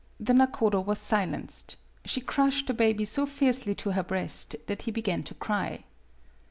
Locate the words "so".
3.05-3.27